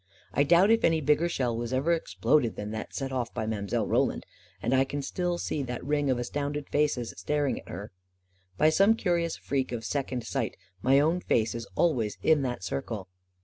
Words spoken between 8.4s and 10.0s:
By some curious freak of